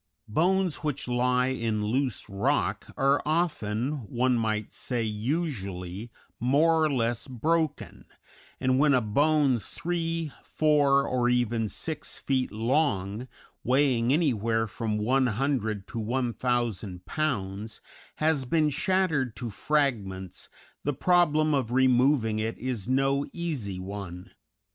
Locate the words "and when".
8.59-8.95